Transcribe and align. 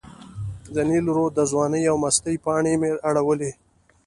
د 0.75 0.77
نیل 0.89 1.05
رود 1.15 1.31
د 1.35 1.39
ځوانۍ 1.51 1.83
او 1.91 1.95
مستۍ 2.03 2.35
پاڼې 2.45 2.73
مې 2.81 2.89
اړولې. 3.09 3.51